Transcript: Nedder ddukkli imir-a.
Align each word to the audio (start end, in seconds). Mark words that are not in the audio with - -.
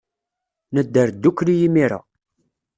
Nedder 0.73 1.09
ddukkli 1.13 1.55
imir-a. 1.67 1.99